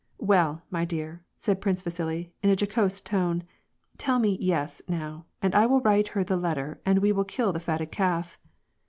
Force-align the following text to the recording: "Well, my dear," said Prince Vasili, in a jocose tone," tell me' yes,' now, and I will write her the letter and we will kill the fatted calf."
"Well, 0.33 0.63
my 0.71 0.83
dear," 0.83 1.21
said 1.37 1.61
Prince 1.61 1.83
Vasili, 1.83 2.33
in 2.41 2.49
a 2.49 2.55
jocose 2.59 3.01
tone," 3.01 3.43
tell 3.99 4.17
me' 4.17 4.35
yes,' 4.41 4.81
now, 4.87 5.27
and 5.43 5.53
I 5.53 5.67
will 5.67 5.81
write 5.81 6.07
her 6.17 6.23
the 6.23 6.37
letter 6.37 6.81
and 6.87 6.97
we 6.97 7.11
will 7.11 7.23
kill 7.23 7.53
the 7.53 7.59
fatted 7.59 7.91
calf." 7.91 8.39